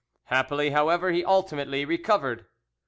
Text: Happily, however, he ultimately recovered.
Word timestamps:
Happily, 0.29 0.71
however, 0.71 1.11
he 1.11 1.23
ultimately 1.23 1.85
recovered. 1.85 2.47